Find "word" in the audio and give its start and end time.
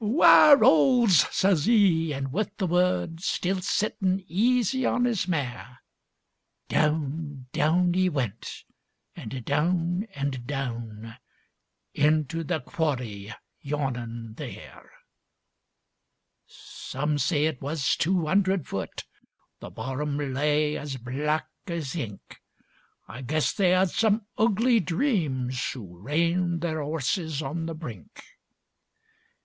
2.65-3.21